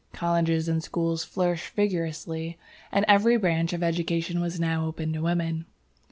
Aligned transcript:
Colleges 0.13 0.67
and 0.67 0.81
schools 0.83 1.23
flourished 1.23 1.75
vigorously, 1.75 2.57
and 2.91 3.05
every 3.07 3.37
branch 3.37 3.71
of 3.71 3.83
education 3.83 4.41
was 4.41 4.59
now 4.59 4.87
open 4.87 5.13
to 5.13 5.21
women. 5.21 5.65